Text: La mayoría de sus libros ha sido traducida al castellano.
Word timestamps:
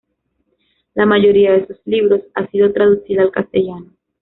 La 0.95 1.05
mayoría 1.05 1.51
de 1.51 1.67
sus 1.67 1.77
libros 1.85 2.21
ha 2.33 2.47
sido 2.47 2.73
traducida 2.73 3.21
al 3.21 3.29
castellano. 3.29 3.91